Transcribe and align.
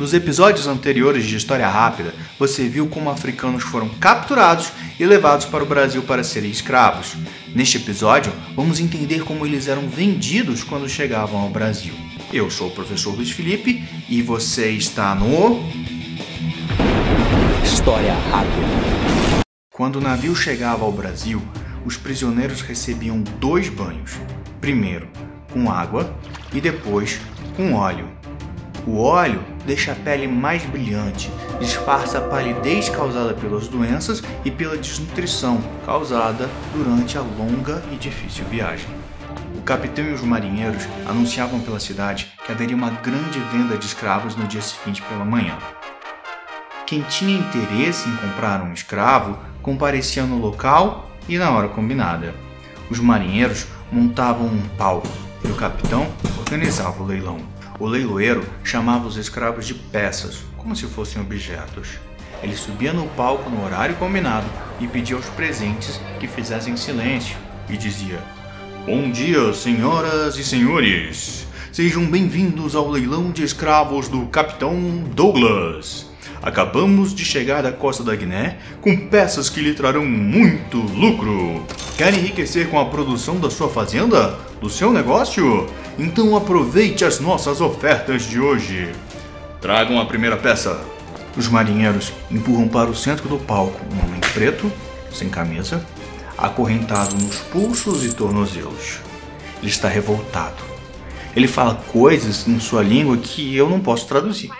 Nos 0.00 0.14
episódios 0.14 0.66
anteriores 0.66 1.26
de 1.26 1.36
História 1.36 1.68
Rápida, 1.68 2.14
você 2.38 2.66
viu 2.66 2.88
como 2.88 3.10
africanos 3.10 3.62
foram 3.62 3.86
capturados 3.86 4.72
e 4.98 5.04
levados 5.04 5.44
para 5.44 5.62
o 5.62 5.66
Brasil 5.66 6.02
para 6.04 6.24
serem 6.24 6.50
escravos. 6.50 7.16
Neste 7.54 7.76
episódio, 7.76 8.32
vamos 8.56 8.80
entender 8.80 9.24
como 9.24 9.44
eles 9.44 9.68
eram 9.68 9.86
vendidos 9.90 10.64
quando 10.64 10.88
chegavam 10.88 11.38
ao 11.38 11.50
Brasil. 11.50 11.92
Eu 12.32 12.50
sou 12.50 12.68
o 12.68 12.70
professor 12.70 13.14
Luiz 13.14 13.30
Felipe 13.30 13.86
e 14.08 14.22
você 14.22 14.70
está 14.70 15.14
no. 15.14 15.62
História 17.62 18.14
Rápida. 18.14 19.44
Quando 19.70 19.96
o 19.96 20.00
navio 20.00 20.34
chegava 20.34 20.82
ao 20.82 20.92
Brasil, 20.92 21.42
os 21.84 21.98
prisioneiros 21.98 22.62
recebiam 22.62 23.20
dois 23.38 23.68
banhos. 23.68 24.12
Primeiro, 24.62 25.10
com 25.52 25.70
água 25.70 26.18
e 26.54 26.58
depois 26.58 27.20
com 27.54 27.74
óleo. 27.74 28.19
O 28.92 29.02
óleo 29.02 29.40
deixa 29.64 29.92
a 29.92 29.94
pele 29.94 30.26
mais 30.26 30.64
brilhante, 30.64 31.30
disfarça 31.60 32.18
a 32.18 32.22
palidez 32.22 32.88
causada 32.88 33.32
pelas 33.32 33.68
doenças 33.68 34.20
e 34.44 34.50
pela 34.50 34.76
desnutrição 34.76 35.62
causada 35.86 36.50
durante 36.74 37.16
a 37.16 37.20
longa 37.20 37.80
e 37.92 37.94
difícil 37.94 38.44
viagem. 38.46 38.88
O 39.56 39.62
capitão 39.62 40.04
e 40.04 40.12
os 40.12 40.22
marinheiros 40.22 40.88
anunciavam 41.06 41.60
pela 41.60 41.78
cidade 41.78 42.32
que 42.44 42.50
haveria 42.50 42.74
uma 42.74 42.90
grande 42.90 43.38
venda 43.52 43.78
de 43.78 43.86
escravos 43.86 44.34
no 44.34 44.48
dia 44.48 44.60
seguinte 44.60 45.00
pela 45.02 45.24
manhã. 45.24 45.56
Quem 46.84 47.02
tinha 47.02 47.38
interesse 47.38 48.08
em 48.08 48.16
comprar 48.16 48.60
um 48.60 48.72
escravo 48.72 49.38
comparecia 49.62 50.24
no 50.24 50.36
local 50.36 51.08
e 51.28 51.38
na 51.38 51.48
hora 51.52 51.68
combinada. 51.68 52.34
Os 52.90 52.98
marinheiros 52.98 53.68
montavam 53.92 54.46
um 54.46 54.68
palco 54.76 55.06
e 55.44 55.48
o 55.48 55.54
capitão 55.54 56.08
organizava 56.40 57.00
o 57.00 57.06
leilão. 57.06 57.59
O 57.80 57.86
leiloeiro 57.86 58.46
chamava 58.62 59.08
os 59.08 59.16
escravos 59.16 59.66
de 59.66 59.72
peças, 59.72 60.40
como 60.58 60.76
se 60.76 60.84
fossem 60.84 61.22
objetos. 61.22 61.98
Ele 62.42 62.54
subia 62.54 62.92
no 62.92 63.06
palco 63.08 63.48
no 63.48 63.64
horário 63.64 63.96
combinado 63.96 64.46
e 64.78 64.86
pedia 64.86 65.16
aos 65.16 65.24
presentes 65.30 65.98
que 66.18 66.28
fizessem 66.28 66.76
silêncio 66.76 67.38
e 67.70 67.78
dizia: 67.78 68.22
Bom 68.84 69.10
dia, 69.10 69.54
senhoras 69.54 70.36
e 70.36 70.44
senhores! 70.44 71.46
Sejam 71.72 72.04
bem-vindos 72.04 72.74
ao 72.74 72.86
leilão 72.86 73.30
de 73.30 73.42
escravos 73.42 74.08
do 74.08 74.26
Capitão 74.26 75.02
Douglas. 75.14 76.09
Acabamos 76.42 77.14
de 77.14 77.22
chegar 77.22 77.62
da 77.62 77.70
costa 77.70 78.02
da 78.02 78.16
Guiné 78.16 78.56
com 78.80 78.96
peças 78.96 79.50
que 79.50 79.60
lhe 79.60 79.74
trarão 79.74 80.06
muito 80.06 80.78
lucro. 80.78 81.62
Quer 81.98 82.14
enriquecer 82.14 82.70
com 82.70 82.80
a 82.80 82.86
produção 82.86 83.38
da 83.38 83.50
sua 83.50 83.68
fazenda? 83.68 84.38
Do 84.58 84.70
seu 84.70 84.90
negócio? 84.90 85.66
Então 85.98 86.34
aproveite 86.34 87.04
as 87.04 87.20
nossas 87.20 87.60
ofertas 87.60 88.22
de 88.22 88.40
hoje. 88.40 88.90
Tragam 89.60 90.00
a 90.00 90.06
primeira 90.06 90.36
peça. 90.36 90.80
Os 91.36 91.46
marinheiros 91.46 92.10
empurram 92.30 92.68
para 92.68 92.90
o 92.90 92.96
centro 92.96 93.28
do 93.28 93.38
palco 93.38 93.78
um 93.94 94.06
homem 94.06 94.20
preto, 94.32 94.72
sem 95.12 95.28
camisa, 95.28 95.84
acorrentado 96.38 97.14
nos 97.16 97.36
pulsos 97.36 98.02
e 98.04 98.14
tornozelos. 98.14 99.00
Ele 99.60 99.70
está 99.70 99.88
revoltado. 99.88 100.64
Ele 101.36 101.46
fala 101.46 101.74
coisas 101.92 102.48
em 102.48 102.58
sua 102.58 102.82
língua 102.82 103.18
que 103.18 103.54
eu 103.54 103.68
não 103.68 103.78
posso 103.78 104.06
traduzir. 104.06 104.50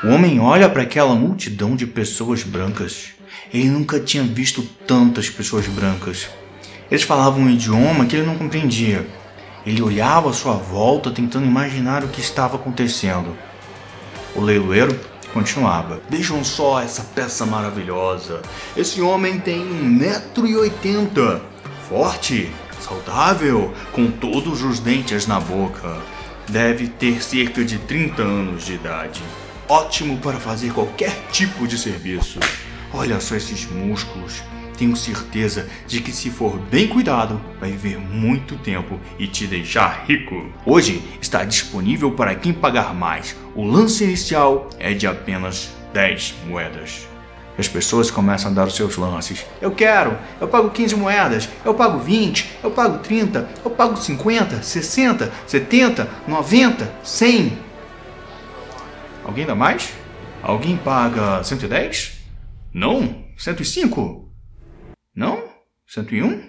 O 0.00 0.10
homem 0.10 0.38
olha 0.38 0.68
para 0.68 0.82
aquela 0.82 1.16
multidão 1.16 1.74
de 1.74 1.84
pessoas 1.84 2.44
brancas. 2.44 3.08
Ele 3.52 3.68
nunca 3.68 3.98
tinha 3.98 4.22
visto 4.22 4.62
tantas 4.86 5.28
pessoas 5.28 5.66
brancas. 5.66 6.28
Eles 6.88 7.02
falavam 7.02 7.42
um 7.42 7.50
idioma 7.50 8.06
que 8.06 8.14
ele 8.14 8.24
não 8.24 8.38
compreendia. 8.38 9.04
Ele 9.66 9.82
olhava 9.82 10.30
à 10.30 10.32
sua 10.32 10.52
volta 10.52 11.10
tentando 11.10 11.46
imaginar 11.46 12.04
o 12.04 12.08
que 12.08 12.20
estava 12.20 12.54
acontecendo. 12.54 13.36
O 14.36 14.40
leiloeiro 14.40 14.96
continuava. 15.34 16.00
Vejam 16.08 16.44
só 16.44 16.80
essa 16.80 17.02
peça 17.02 17.44
maravilhosa. 17.44 18.40
Esse 18.76 19.00
homem 19.02 19.40
tem 19.40 19.66
1,80m. 19.66 21.40
Forte, 21.88 22.52
saudável, 22.80 23.74
com 23.90 24.12
todos 24.12 24.62
os 24.62 24.78
dentes 24.78 25.26
na 25.26 25.40
boca. 25.40 25.96
Deve 26.48 26.86
ter 26.86 27.20
cerca 27.20 27.64
de 27.64 27.78
30 27.78 28.22
anos 28.22 28.64
de 28.64 28.74
idade 28.74 29.20
ótimo 29.68 30.16
para 30.18 30.38
fazer 30.38 30.72
qualquer 30.72 31.12
tipo 31.30 31.66
de 31.66 31.76
serviço. 31.76 32.40
Olha 32.92 33.20
só 33.20 33.36
esses 33.36 33.66
músculos. 33.66 34.42
Tenho 34.78 34.96
certeza 34.96 35.68
de 35.86 36.00
que, 36.00 36.12
se 36.12 36.30
for 36.30 36.56
bem 36.56 36.86
cuidado, 36.86 37.40
vai 37.60 37.70
viver 37.72 37.98
muito 37.98 38.56
tempo 38.56 38.98
e 39.18 39.26
te 39.26 39.46
deixar 39.46 40.04
rico. 40.06 40.50
Hoje 40.64 41.02
está 41.20 41.44
disponível 41.44 42.12
para 42.12 42.34
quem 42.34 42.52
pagar 42.52 42.94
mais. 42.94 43.36
O 43.54 43.64
lance 43.64 44.04
inicial 44.04 44.70
é 44.78 44.94
de 44.94 45.06
apenas 45.06 45.70
10 45.92 46.34
moedas. 46.46 47.08
As 47.58 47.66
pessoas 47.66 48.08
começam 48.08 48.52
a 48.52 48.54
dar 48.54 48.68
os 48.68 48.76
seus 48.76 48.96
lances. 48.96 49.44
Eu 49.60 49.72
quero, 49.72 50.16
eu 50.40 50.46
pago 50.46 50.70
15 50.70 50.94
moedas, 50.94 51.48
eu 51.64 51.74
pago 51.74 51.98
20, 51.98 52.58
eu 52.62 52.70
pago 52.70 52.98
30, 52.98 53.48
eu 53.64 53.70
pago 53.72 53.96
50, 53.96 54.62
60, 54.62 55.32
70, 55.44 56.08
90, 56.28 56.92
100. 57.02 57.67
Alguém 59.28 59.44
dá 59.44 59.54
mais? 59.54 59.92
Alguém 60.42 60.74
paga 60.78 61.44
110? 61.44 62.18
Não? 62.72 63.26
105? 63.36 64.26
Não? 65.14 65.44
101? 65.86 66.44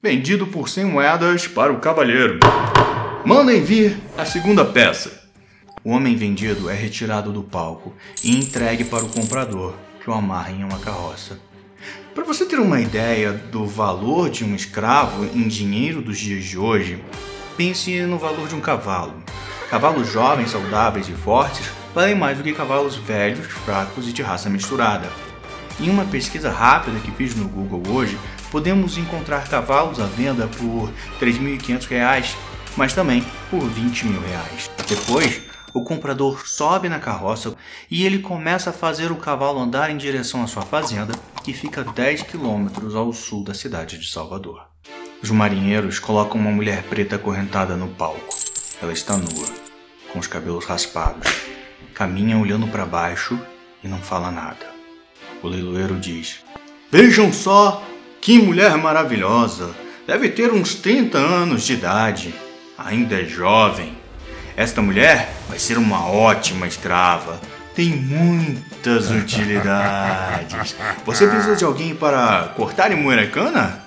Vendido 0.00 0.46
por 0.46 0.68
100 0.68 0.84
moedas 0.84 1.48
para 1.48 1.72
o 1.72 1.80
cavalheiro. 1.80 2.38
Mandem 3.26 3.60
vir 3.60 4.00
a 4.16 4.24
segunda 4.24 4.64
peça. 4.64 5.28
O 5.82 5.90
homem 5.90 6.14
vendido 6.14 6.70
é 6.70 6.74
retirado 6.74 7.32
do 7.32 7.42
palco 7.42 7.92
e 8.22 8.30
entregue 8.30 8.84
para 8.84 9.04
o 9.04 9.10
comprador, 9.10 9.74
que 10.00 10.08
o 10.08 10.14
amarra 10.14 10.52
em 10.52 10.62
uma 10.62 10.78
carroça. 10.78 11.40
Para 12.14 12.22
você 12.22 12.46
ter 12.46 12.60
uma 12.60 12.80
ideia 12.80 13.32
do 13.32 13.66
valor 13.66 14.30
de 14.30 14.44
um 14.44 14.54
escravo 14.54 15.24
em 15.24 15.48
dinheiro 15.48 16.02
dos 16.02 16.20
dias 16.20 16.44
de 16.44 16.56
hoje, 16.56 17.02
pense 17.56 18.00
no 18.02 18.16
valor 18.16 18.46
de 18.46 18.54
um 18.54 18.60
cavalo. 18.60 19.20
Cavalos 19.70 20.10
jovens, 20.10 20.50
saudáveis 20.50 21.08
e 21.08 21.12
fortes 21.12 21.70
valem 21.94 22.16
mais 22.16 22.36
do 22.36 22.42
que 22.42 22.52
cavalos 22.52 22.96
velhos, 22.96 23.46
fracos 23.46 24.08
e 24.08 24.12
de 24.12 24.20
raça 24.20 24.50
misturada. 24.50 25.08
Em 25.78 25.88
uma 25.88 26.04
pesquisa 26.04 26.50
rápida 26.50 26.98
que 26.98 27.12
fiz 27.12 27.36
no 27.36 27.46
Google 27.46 27.80
hoje, 27.94 28.18
podemos 28.50 28.98
encontrar 28.98 29.48
cavalos 29.48 30.00
à 30.00 30.06
venda 30.06 30.48
por 30.48 30.88
R$ 30.88 30.92
3.500, 31.20 32.34
mas 32.76 32.92
também 32.94 33.24
por 33.48 33.60
20 33.60 34.06
mil 34.08 34.20
reais. 34.20 34.68
Depois, 34.88 35.40
o 35.72 35.84
comprador 35.84 36.48
sobe 36.48 36.88
na 36.88 36.98
carroça 36.98 37.54
e 37.88 38.04
ele 38.04 38.18
começa 38.18 38.70
a 38.70 38.72
fazer 38.72 39.12
o 39.12 39.16
cavalo 39.16 39.60
andar 39.60 39.88
em 39.88 39.96
direção 39.96 40.42
à 40.42 40.48
sua 40.48 40.62
fazenda, 40.62 41.14
que 41.44 41.52
fica 41.52 41.84
10 41.84 42.22
quilômetros 42.24 42.96
ao 42.96 43.12
sul 43.12 43.44
da 43.44 43.54
cidade 43.54 43.98
de 43.98 44.10
Salvador. 44.10 44.66
Os 45.22 45.30
marinheiros 45.30 46.00
colocam 46.00 46.40
uma 46.40 46.50
mulher 46.50 46.82
preta 46.82 47.14
acorrentada 47.14 47.76
no 47.76 47.86
palco. 47.86 48.49
Ela 48.82 48.92
está 48.92 49.16
nua, 49.16 49.46
com 50.12 50.18
os 50.18 50.26
cabelos 50.26 50.64
raspados. 50.64 51.30
Caminha 51.94 52.38
olhando 52.38 52.66
para 52.66 52.86
baixo 52.86 53.38
e 53.84 53.88
não 53.88 53.98
fala 53.98 54.30
nada. 54.30 54.66
O 55.42 55.48
leiloeiro 55.48 55.96
diz: 55.96 56.40
Vejam 56.90 57.32
só 57.32 57.82
que 58.20 58.38
mulher 58.38 58.76
maravilhosa! 58.78 59.74
Deve 60.06 60.30
ter 60.30 60.52
uns 60.52 60.74
30 60.74 61.18
anos 61.18 61.62
de 61.64 61.74
idade. 61.74 62.34
Ainda 62.76 63.20
é 63.20 63.24
jovem. 63.24 63.96
Esta 64.56 64.80
mulher 64.82 65.30
vai 65.48 65.58
ser 65.58 65.78
uma 65.78 66.06
ótima 66.06 66.66
escrava. 66.66 67.40
Tem 67.74 67.90
muitas 67.90 69.10
utilidades. 69.10 70.74
Você 71.04 71.26
precisa 71.26 71.54
de 71.54 71.64
alguém 71.64 71.94
para 71.94 72.52
cortar 72.56 72.90
e 72.90 72.96
moer 72.96 73.18
a 73.18 73.26
cana? 73.30 73.84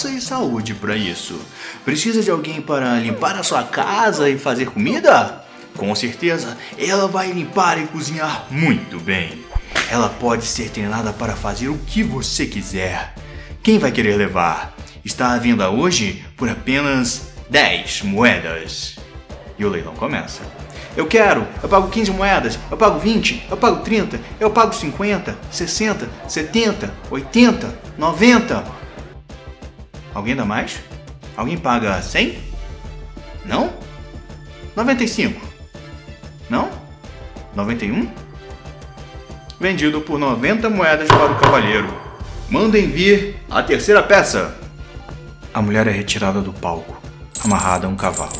Força 0.00 0.10
e 0.10 0.20
saúde 0.20 0.74
para 0.74 0.96
isso. 0.96 1.38
Precisa 1.84 2.22
de 2.22 2.30
alguém 2.30 2.62
para 2.62 2.98
limpar 2.98 3.36
a 3.36 3.42
sua 3.42 3.62
casa 3.64 4.30
e 4.30 4.38
fazer 4.38 4.70
comida? 4.70 5.44
Com 5.76 5.94
certeza, 5.94 6.56
ela 6.78 7.06
vai 7.06 7.30
limpar 7.32 7.78
e 7.78 7.86
cozinhar 7.86 8.46
muito 8.50 8.98
bem. 8.98 9.44
Ela 9.90 10.08
pode 10.08 10.46
ser 10.46 10.70
treinada 10.70 11.12
para 11.12 11.36
fazer 11.36 11.68
o 11.68 11.76
que 11.76 12.02
você 12.02 12.46
quiser. 12.46 13.14
Quem 13.62 13.78
vai 13.78 13.92
querer 13.92 14.16
levar? 14.16 14.74
Está 15.04 15.32
à 15.32 15.38
venda 15.38 15.68
hoje 15.68 16.24
por 16.34 16.48
apenas 16.48 17.32
10 17.50 18.02
moedas. 18.02 18.96
E 19.58 19.64
o 19.66 19.68
leilão 19.68 19.94
começa. 19.94 20.40
Eu 20.96 21.06
quero, 21.06 21.46
eu 21.62 21.68
pago 21.68 21.88
15 21.88 22.10
moedas, 22.12 22.58
eu 22.70 22.76
pago 22.76 22.98
20, 22.98 23.48
eu 23.50 23.56
pago 23.56 23.82
30, 23.84 24.18
eu 24.40 24.50
pago 24.50 24.74
50, 24.74 25.36
60, 25.50 26.08
70, 26.26 26.94
80, 27.10 27.78
90. 27.98 28.79
Alguém 30.14 30.34
dá 30.34 30.44
mais? 30.44 30.80
Alguém 31.36 31.56
paga 31.56 32.00
100? 32.00 32.38
Não? 33.44 33.72
95? 34.76 35.40
Não? 36.48 36.68
91? 37.54 38.08
Vendido 39.60 40.00
por 40.00 40.18
90 40.18 40.68
moedas 40.70 41.08
para 41.08 41.32
o 41.32 41.38
cavalheiro. 41.38 41.88
Mandem 42.48 42.88
vir 42.90 43.36
a 43.50 43.62
terceira 43.62 44.02
peça. 44.02 44.56
A 45.52 45.60
mulher 45.60 45.86
é 45.86 45.90
retirada 45.90 46.40
do 46.40 46.52
palco, 46.52 47.00
amarrada 47.44 47.86
a 47.86 47.90
um 47.90 47.96
cavalo. 47.96 48.32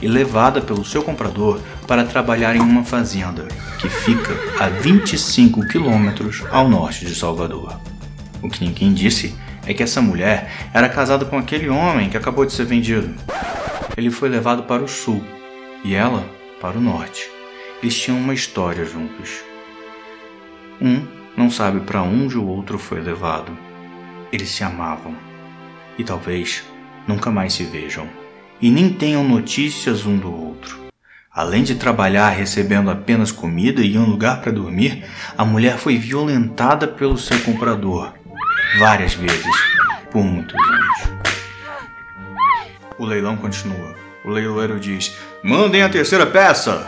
e 0.00 0.06
levada 0.06 0.60
pelo 0.60 0.84
seu 0.84 1.02
comprador 1.02 1.60
para 1.86 2.04
trabalhar 2.04 2.54
em 2.54 2.60
uma 2.60 2.84
fazenda 2.84 3.48
que 3.80 3.88
fica 3.88 4.32
a 4.62 4.68
25 4.68 5.66
quilômetros 5.66 6.44
ao 6.50 6.68
norte 6.68 7.04
de 7.04 7.14
Salvador. 7.14 7.76
O 8.40 8.48
que 8.48 8.64
ninguém 8.64 8.94
disse 8.94 9.34
é 9.68 9.74
que 9.74 9.82
essa 9.82 10.00
mulher 10.00 10.50
era 10.72 10.88
casada 10.88 11.26
com 11.26 11.36
aquele 11.36 11.68
homem 11.68 12.08
que 12.08 12.16
acabou 12.16 12.46
de 12.46 12.54
ser 12.54 12.64
vendido. 12.64 13.14
Ele 13.98 14.10
foi 14.10 14.30
levado 14.30 14.62
para 14.62 14.82
o 14.82 14.88
sul 14.88 15.22
e 15.84 15.94
ela 15.94 16.26
para 16.58 16.78
o 16.78 16.80
norte. 16.80 17.30
Eles 17.82 17.96
tinham 17.96 18.18
uma 18.18 18.32
história 18.32 18.82
juntos. 18.86 19.42
Um 20.80 21.06
não 21.36 21.50
sabe 21.50 21.80
para 21.80 22.02
onde 22.02 22.38
o 22.38 22.46
outro 22.46 22.78
foi 22.78 22.98
levado. 23.00 23.56
Eles 24.32 24.48
se 24.48 24.64
amavam 24.64 25.14
e 25.98 26.02
talvez 26.02 26.64
nunca 27.06 27.30
mais 27.30 27.52
se 27.52 27.64
vejam 27.64 28.08
e 28.62 28.70
nem 28.70 28.90
tenham 28.90 29.22
notícias 29.22 30.06
um 30.06 30.16
do 30.16 30.34
outro. 30.34 30.78
Além 31.30 31.62
de 31.62 31.74
trabalhar 31.74 32.30
recebendo 32.30 32.90
apenas 32.90 33.30
comida 33.30 33.82
e 33.82 33.98
um 33.98 34.06
lugar 34.06 34.40
para 34.40 34.50
dormir, 34.50 35.04
a 35.36 35.44
mulher 35.44 35.76
foi 35.76 35.98
violentada 35.98 36.88
pelo 36.88 37.18
seu 37.18 37.38
comprador 37.40 38.17
várias 38.76 39.14
vezes 39.14 39.46
por 40.10 40.22
muitos 40.22 40.54
anos. 40.54 41.18
O 42.98 43.04
leilão 43.06 43.36
continua. 43.36 43.94
O 44.24 44.30
leiloeiro 44.30 44.78
diz: 44.78 45.16
Mandem 45.42 45.82
a 45.82 45.88
terceira 45.88 46.26
peça! 46.26 46.86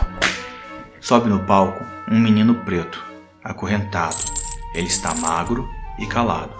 Sobe 0.99 1.29
no 1.29 1.39
palco 1.39 1.83
um 2.09 2.19
menino 2.19 2.53
preto, 2.53 3.03
acorrentado. 3.43 4.17
Ele 4.75 4.87
está 4.87 5.15
magro 5.15 5.67
e 5.97 6.05
calado. 6.05 6.53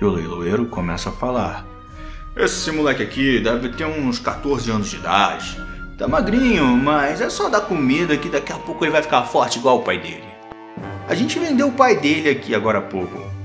E 0.00 0.04
o 0.04 0.10
leiloeiro 0.10 0.66
começa 0.66 1.08
a 1.08 1.12
falar: 1.12 1.64
Esse 2.36 2.70
moleque 2.70 3.02
aqui 3.02 3.40
deve 3.40 3.70
ter 3.70 3.86
uns 3.86 4.18
14 4.18 4.70
anos 4.70 4.90
de 4.90 4.96
idade. 4.96 5.64
Tá 5.96 6.06
magrinho, 6.06 6.66
mas 6.76 7.22
é 7.22 7.30
só 7.30 7.48
dar 7.48 7.62
comida 7.62 8.18
que 8.18 8.28
daqui 8.28 8.52
a 8.52 8.56
pouco 8.56 8.84
ele 8.84 8.92
vai 8.92 9.02
ficar 9.02 9.22
forte 9.22 9.58
igual 9.58 9.78
o 9.78 9.82
pai 9.82 9.98
dele. 9.98 10.24
A 11.08 11.14
gente 11.14 11.38
vendeu 11.38 11.68
o 11.68 11.72
pai 11.72 11.96
dele 11.96 12.28
aqui 12.28 12.54
agora 12.54 12.78
há 12.78 12.82
pouco. 12.82 13.35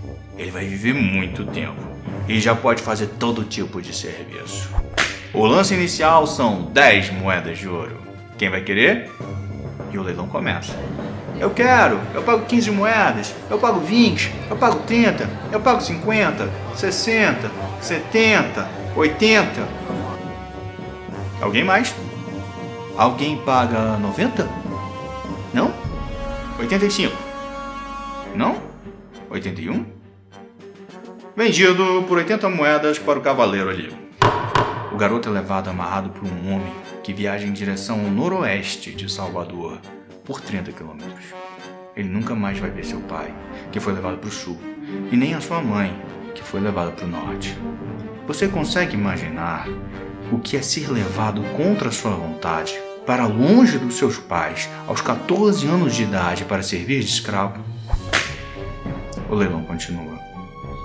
Ele 0.42 0.50
vai 0.50 0.66
viver 0.66 0.96
muito 0.96 1.46
tempo 1.46 1.80
e 2.28 2.40
já 2.40 2.56
pode 2.56 2.82
fazer 2.82 3.06
todo 3.20 3.44
tipo 3.44 3.80
de 3.80 3.96
serviço. 3.96 4.72
O 5.32 5.46
lance 5.46 5.76
inicial 5.76 6.26
são 6.26 6.64
10 6.64 7.12
moedas 7.12 7.60
de 7.60 7.68
ouro. 7.68 8.02
Quem 8.40 8.50
vai 8.50 8.62
querer? 8.62 9.08
E 9.92 10.00
o 10.00 10.02
leilão 10.02 10.28
começa. 10.28 10.76
Eu 11.40 11.52
quero, 11.52 12.00
eu 12.16 12.24
pago 12.24 12.44
15 12.48 12.72
moedas, 12.72 13.36
eu 13.52 13.60
pago 13.60 13.82
20, 13.82 14.32
eu 14.50 14.58
pago 14.58 14.80
30, 14.80 15.30
eu 15.52 15.60
pago 15.60 15.80
50, 15.80 16.50
60, 16.76 17.52
70, 17.80 18.68
80. 18.96 19.68
Alguém 21.40 21.64
mais? 21.64 21.94
Alguém 22.98 23.38
paga 23.38 23.96
90? 23.98 24.50
Não? 25.54 25.72
85? 26.58 27.16
Não? 28.36 28.58
81? 29.30 30.01
Vendido 31.34 32.04
por 32.10 32.18
80 32.18 32.50
moedas 32.50 33.00
para 33.00 33.18
o 33.18 33.22
cavaleiro 33.22 33.70
ali. 33.70 33.96
O 34.92 34.98
garoto 34.98 35.30
é 35.30 35.32
levado 35.32 35.70
amarrado 35.70 36.10
por 36.10 36.28
um 36.28 36.54
homem 36.54 36.74
que 37.02 37.14
viaja 37.14 37.48
em 37.48 37.54
direção 37.54 38.02
ao 38.02 38.12
noroeste 38.12 38.92
de 38.92 39.10
Salvador 39.10 39.80
por 40.26 40.42
30 40.42 40.74
quilômetros. 40.74 41.24
Ele 41.96 42.10
nunca 42.10 42.36
mais 42.36 42.60
vai 42.60 42.70
ver 42.70 42.84
seu 42.84 43.00
pai, 43.02 43.34
que 43.72 43.80
foi 43.80 43.94
levado 43.94 44.18
para 44.18 44.28
o 44.28 44.32
sul, 44.32 44.60
e 45.10 45.16
nem 45.16 45.34
a 45.34 45.40
sua 45.40 45.62
mãe, 45.62 45.98
que 46.36 46.44
foi 46.44 46.60
levada 46.60 46.92
para 46.92 47.06
o 47.06 47.10
norte. 47.10 47.58
Você 48.28 48.50
consegue 48.50 48.96
imaginar 48.96 49.70
o 50.34 50.38
que 50.38 50.58
é 50.58 50.62
ser 50.62 50.92
levado 50.92 51.42
contra 51.56 51.92
sua 51.92 52.12
vontade 52.12 52.78
para 53.06 53.26
longe 53.26 53.78
dos 53.78 53.96
seus 53.96 54.18
pais 54.18 54.70
aos 54.86 55.00
14 55.00 55.66
anos 55.66 55.96
de 55.96 56.04
idade 56.04 56.44
para 56.44 56.62
servir 56.62 57.00
de 57.00 57.10
escravo? 57.10 57.64
O 59.30 59.36
leilão 59.36 59.64
continua. 59.64 60.31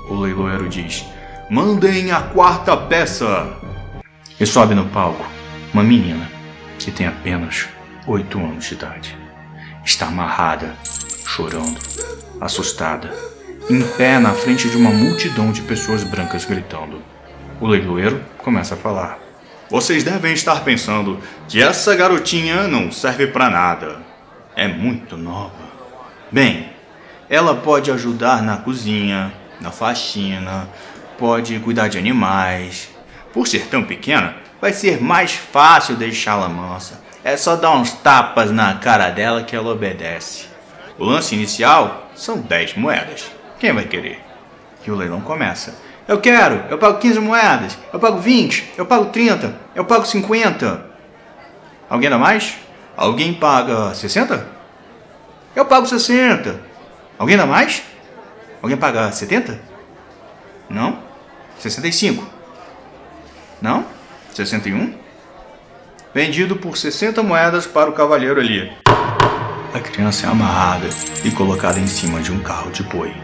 O 0.08 0.14
leiloeiro 0.14 0.68
diz: 0.68 1.04
Mandem 1.50 2.12
a 2.12 2.20
quarta 2.20 2.76
peça! 2.76 3.56
E 4.38 4.46
sobe 4.46 4.74
no 4.74 4.86
palco 4.86 5.24
uma 5.72 5.82
menina 5.82 6.30
que 6.78 6.90
tem 6.90 7.06
apenas 7.06 7.68
oito 8.06 8.38
anos 8.38 8.64
de 8.66 8.74
idade. 8.74 9.16
Está 9.84 10.06
amarrada, 10.06 10.74
chorando, 11.24 11.78
assustada, 12.40 13.12
em 13.68 13.82
pé 13.82 14.18
na 14.18 14.32
frente 14.32 14.68
de 14.68 14.76
uma 14.76 14.90
multidão 14.90 15.50
de 15.50 15.62
pessoas 15.62 16.04
brancas 16.04 16.44
gritando. 16.44 17.02
O 17.60 17.66
leiloeiro 17.66 18.22
começa 18.38 18.74
a 18.74 18.78
falar. 18.78 19.18
Vocês 19.68 20.04
devem 20.04 20.32
estar 20.32 20.62
pensando 20.62 21.18
que 21.48 21.60
essa 21.60 21.96
garotinha 21.96 22.68
não 22.68 22.92
serve 22.92 23.26
para 23.26 23.50
nada. 23.50 23.98
É 24.54 24.68
muito 24.68 25.16
nova. 25.16 25.66
Bem, 26.30 26.70
ela 27.28 27.56
pode 27.56 27.90
ajudar 27.90 28.42
na 28.42 28.58
cozinha, 28.58 29.32
na 29.60 29.70
faxina, 29.70 30.68
pode 31.18 31.58
cuidar 31.60 31.88
de 31.88 31.98
animais, 31.98 32.88
por 33.32 33.46
ser 33.46 33.66
tão 33.66 33.82
pequena, 33.82 34.36
vai 34.60 34.72
ser 34.72 35.00
mais 35.02 35.32
fácil 35.32 35.96
deixá-la 35.96 36.48
mansa. 36.48 37.00
É 37.24 37.36
só 37.36 37.56
dar 37.56 37.72
uns 37.72 37.92
tapas 37.92 38.50
na 38.50 38.74
cara 38.74 39.10
dela 39.10 39.42
que 39.42 39.56
ela 39.56 39.72
obedece. 39.72 40.46
O 40.98 41.04
lance 41.04 41.34
inicial 41.34 42.08
são 42.14 42.38
10 42.38 42.76
moedas. 42.76 43.30
Quem 43.58 43.72
vai 43.72 43.84
querer? 43.84 44.20
E 44.86 44.90
o 44.90 44.94
leilão 44.94 45.20
começa. 45.20 45.74
Eu 46.06 46.20
quero, 46.20 46.62
eu 46.70 46.78
pago 46.78 46.98
15 46.98 47.18
moedas, 47.18 47.76
eu 47.92 47.98
pago 47.98 48.18
20, 48.20 48.74
eu 48.78 48.86
pago 48.86 49.06
30, 49.06 49.54
eu 49.74 49.84
pago 49.84 50.06
50. 50.06 50.86
Alguém 51.90 52.08
dá 52.08 52.16
mais? 52.16 52.56
Alguém 52.96 53.34
paga 53.34 53.92
60? 53.92 54.46
Eu 55.54 55.64
pago 55.64 55.84
60. 55.84 56.60
Alguém 57.18 57.36
dá 57.36 57.44
mais? 57.44 57.82
Alguém 58.62 58.76
paga 58.76 59.10
70? 59.10 59.60
Não? 60.68 60.98
65. 61.58 62.26
Não? 63.60 63.84
61? 64.34 64.94
Vendido 66.14 66.56
por 66.56 66.76
60 66.76 67.22
moedas 67.22 67.66
para 67.66 67.90
o 67.90 67.92
cavalheiro 67.92 68.40
ali. 68.40 68.72
A 69.74 69.80
criança 69.80 70.26
é 70.26 70.30
amarrada 70.30 70.88
e 71.24 71.30
colocada 71.30 71.78
em 71.78 71.86
cima 71.86 72.20
de 72.20 72.32
um 72.32 72.40
carro 72.40 72.70
de 72.70 72.82
boi. 72.82 73.14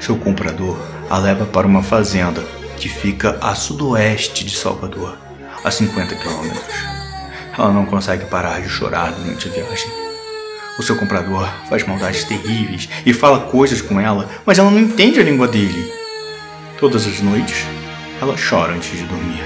Seu 0.00 0.16
comprador 0.16 0.78
a 1.10 1.18
leva 1.18 1.46
para 1.46 1.66
uma 1.66 1.82
fazenda 1.82 2.42
que 2.76 2.88
fica 2.88 3.38
a 3.40 3.54
sudoeste 3.54 4.44
de 4.44 4.56
Salvador, 4.56 5.18
a 5.64 5.70
50 5.70 6.14
quilômetros. 6.16 6.74
Ela 7.56 7.72
não 7.72 7.86
consegue 7.86 8.26
parar 8.26 8.60
de 8.60 8.68
chorar 8.68 9.12
durante 9.12 9.48
a 9.48 9.50
viagem. 9.50 10.07
O 10.78 10.82
seu 10.82 10.94
comprador 10.96 11.48
faz 11.68 11.84
maldades 11.84 12.22
terríveis 12.22 12.88
e 13.04 13.12
fala 13.12 13.50
coisas 13.50 13.82
com 13.82 14.00
ela, 14.00 14.28
mas 14.46 14.58
ela 14.58 14.70
não 14.70 14.78
entende 14.78 15.18
a 15.18 15.24
língua 15.24 15.48
dele. 15.48 15.92
Todas 16.78 17.04
as 17.04 17.20
noites, 17.20 17.66
ela 18.20 18.36
chora 18.38 18.74
antes 18.74 18.96
de 18.96 19.04
dormir. 19.04 19.42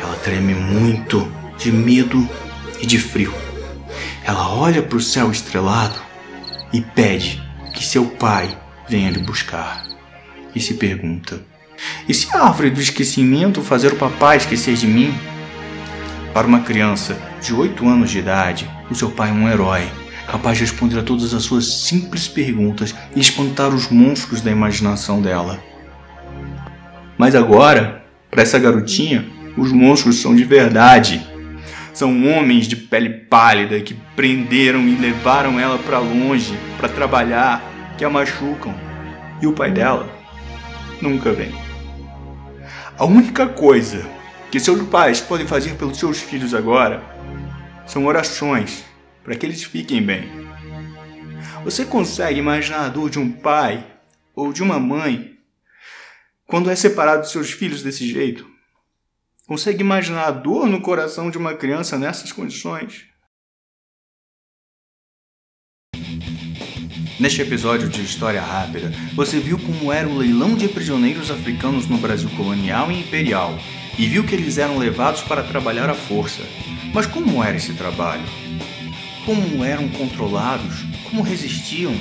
Ela 0.00 0.16
treme 0.16 0.52
muito 0.52 1.30
de 1.56 1.70
medo 1.70 2.28
e 2.80 2.86
de 2.86 2.98
frio. 2.98 3.32
Ela 4.24 4.52
olha 4.52 4.82
para 4.82 4.98
o 4.98 5.00
céu 5.00 5.30
estrelado 5.30 6.00
e 6.72 6.80
pede 6.80 7.40
que 7.72 7.86
seu 7.86 8.06
pai 8.06 8.58
venha 8.88 9.10
lhe 9.10 9.22
buscar. 9.22 9.86
E 10.52 10.60
se 10.60 10.74
pergunta: 10.74 11.40
e 12.08 12.12
se 12.12 12.34
a 12.34 12.42
árvore 12.42 12.70
do 12.70 12.80
esquecimento 12.80 13.62
fazer 13.62 13.92
o 13.92 13.96
papai 13.96 14.38
esquecer 14.38 14.74
de 14.74 14.88
mim? 14.88 15.14
Para 16.34 16.46
uma 16.46 16.60
criança 16.60 17.16
de 17.40 17.54
8 17.54 17.88
anos 17.88 18.10
de 18.10 18.18
idade, 18.18 18.68
o 18.90 18.94
seu 18.94 19.10
pai 19.10 19.30
é 19.30 19.32
um 19.32 19.48
herói, 19.48 19.88
capaz 20.26 20.58
de 20.58 20.64
responder 20.64 20.98
a 20.98 21.02
todas 21.02 21.32
as 21.32 21.42
suas 21.42 21.66
simples 21.66 22.28
perguntas 22.28 22.94
e 23.14 23.20
espantar 23.20 23.74
os 23.74 23.88
monstros 23.88 24.40
da 24.40 24.50
imaginação 24.50 25.22
dela. 25.22 25.62
Mas 27.16 27.34
agora, 27.34 28.04
para 28.30 28.42
essa 28.42 28.58
garotinha, 28.58 29.26
os 29.56 29.72
monstros 29.72 30.16
são 30.16 30.34
de 30.34 30.44
verdade. 30.44 31.26
São 31.94 32.26
homens 32.28 32.68
de 32.68 32.76
pele 32.76 33.08
pálida 33.08 33.80
que 33.80 33.94
prenderam 34.14 34.86
e 34.86 34.96
levaram 34.96 35.58
ela 35.58 35.78
para 35.78 35.98
longe 35.98 36.58
para 36.76 36.88
trabalhar, 36.88 37.62
que 37.96 38.04
a 38.04 38.10
machucam. 38.10 38.74
E 39.40 39.46
o 39.46 39.52
pai 39.52 39.70
dela 39.70 40.08
nunca 41.00 41.32
vem. 41.32 41.54
A 42.98 43.04
única 43.04 43.46
coisa 43.46 44.04
que 44.50 44.60
seus 44.60 44.82
pais 44.88 45.20
podem 45.20 45.46
fazer 45.46 45.74
pelos 45.74 45.98
seus 45.98 46.18
filhos 46.20 46.54
agora 46.54 47.02
são 47.86 48.06
orações 48.06 48.84
para 49.26 49.34
que 49.34 49.44
eles 49.44 49.64
fiquem 49.64 50.00
bem. 50.00 50.30
Você 51.64 51.84
consegue 51.84 52.38
imaginar 52.38 52.84
a 52.84 52.88
dor 52.88 53.10
de 53.10 53.18
um 53.18 53.32
pai 53.32 53.84
ou 54.36 54.52
de 54.52 54.62
uma 54.62 54.78
mãe 54.78 55.36
quando 56.46 56.70
é 56.70 56.76
separado 56.76 57.22
dos 57.22 57.32
seus 57.32 57.50
filhos 57.50 57.82
desse 57.82 58.08
jeito? 58.08 58.48
Consegue 59.44 59.80
imaginar 59.80 60.26
a 60.26 60.30
dor 60.30 60.68
no 60.68 60.80
coração 60.80 61.28
de 61.28 61.36
uma 61.36 61.54
criança 61.54 61.98
nessas 61.98 62.30
condições? 62.30 63.06
Neste 67.18 67.42
episódio 67.42 67.88
de 67.88 68.02
História 68.02 68.40
Rápida, 68.40 68.92
você 69.16 69.40
viu 69.40 69.58
como 69.58 69.92
era 69.92 70.06
o 70.06 70.16
leilão 70.16 70.54
de 70.54 70.68
prisioneiros 70.68 71.32
africanos 71.32 71.88
no 71.88 71.98
Brasil 71.98 72.30
colonial 72.36 72.92
e 72.92 73.00
imperial, 73.00 73.58
e 73.98 74.06
viu 74.06 74.24
que 74.24 74.34
eles 74.36 74.58
eram 74.58 74.78
levados 74.78 75.22
para 75.22 75.42
trabalhar 75.42 75.90
à 75.90 75.94
força. 75.94 76.42
Mas 76.94 77.06
como 77.06 77.42
era 77.42 77.56
esse 77.56 77.74
trabalho? 77.74 78.45
Como 79.26 79.64
eram 79.64 79.88
controlados? 79.88 80.84
Como 81.10 81.20
resistiam? 81.20 81.92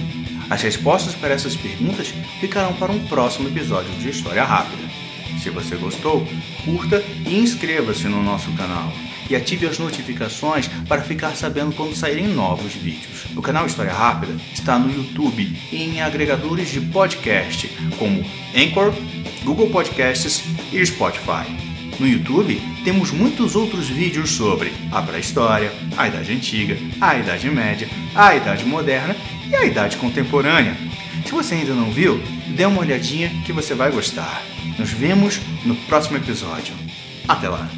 As 0.48 0.62
respostas 0.62 1.16
para 1.16 1.34
essas 1.34 1.56
perguntas 1.56 2.14
ficarão 2.40 2.72
para 2.74 2.92
um 2.92 3.04
próximo 3.08 3.48
episódio 3.48 3.92
de 3.94 4.10
História 4.10 4.44
Rápida. 4.44 4.88
Se 5.42 5.50
você 5.50 5.76
gostou, 5.76 6.24
curta 6.64 7.04
e 7.26 7.36
inscreva-se 7.36 8.08
no 8.08 8.22
nosso 8.22 8.52
canal 8.52 8.94
e 9.28 9.36
ative 9.36 9.66
as 9.66 9.80
notificações 9.80 10.68
para 10.88 11.02
ficar 11.02 11.36
sabendo 11.36 11.74
quando 11.74 11.96
saírem 11.96 12.28
novos 12.28 12.74
vídeos. 12.74 13.26
O 13.36 13.42
canal 13.42 13.66
História 13.66 13.92
Rápida 13.92 14.36
está 14.54 14.78
no 14.78 14.94
YouTube 14.94 15.52
e 15.72 15.78
em 15.78 16.02
agregadores 16.02 16.70
de 16.70 16.80
podcast 16.80 17.68
como 17.98 18.24
Anchor, 18.56 18.94
Google 19.44 19.72
Podcasts 19.72 20.44
e 20.72 20.86
Spotify. 20.86 21.75
No 22.00 22.08
YouTube 22.08 22.62
temos 22.84 23.12
muitos 23.12 23.56
outros 23.56 23.88
vídeos 23.88 24.32
sobre 24.32 24.74
a 24.92 25.02
pré-história, 25.02 25.72
a 25.98 26.08
Idade 26.08 26.34
Antiga, 26.34 26.78
a 27.00 27.16
Idade 27.18 27.50
Média, 27.50 27.88
a 28.14 28.36
Idade 28.36 28.66
Moderna 28.66 29.16
e 29.50 29.56
a 29.56 29.66
Idade 29.66 29.98
Contemporânea. 29.98 30.76
Se 31.26 31.32
você 31.32 31.56
ainda 31.56 31.74
não 31.74 31.90
viu, 31.92 32.22
dê 32.48 32.66
uma 32.66 32.82
olhadinha 32.82 33.32
que 33.46 33.54
você 33.54 33.74
vai 33.74 33.92
gostar. 33.92 34.44
Nos 34.78 34.92
vemos 34.92 35.40
no 35.64 35.76
próximo 35.76 36.18
episódio. 36.18 36.74
Até 37.28 37.48
lá! 37.48 37.70